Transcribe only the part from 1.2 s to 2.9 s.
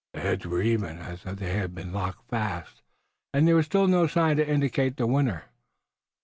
if they had been locked fast,